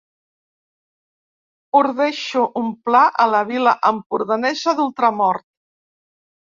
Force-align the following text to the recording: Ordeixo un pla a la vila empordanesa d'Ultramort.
Ordeixo 1.81 2.43
un 2.63 2.73
pla 2.89 3.05
a 3.27 3.31
la 3.35 3.45
vila 3.53 3.77
empordanesa 3.95 4.79
d'Ultramort. 4.83 5.51